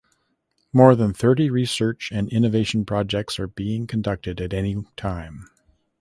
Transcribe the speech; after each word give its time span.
More 0.73 0.95
than 0.95 1.13
thirty 1.13 1.51
research 1.51 2.09
and 2.11 2.27
innovation 2.29 2.85
projects 2.85 3.39
are 3.39 3.45
being 3.45 3.85
conducted 3.85 4.41
at 4.41 4.51
any 4.51 4.83
time. 4.97 5.45